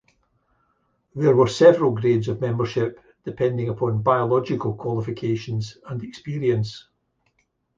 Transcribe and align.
There 1.13 1.35
were 1.35 1.45
several 1.45 1.91
grades 1.91 2.27
of 2.27 2.41
membership, 2.41 2.99
depending 3.23 3.69
upon 3.69 4.01
biological 4.01 4.73
qualifications 4.73 5.77
and 5.87 6.01
experience. 6.03 6.87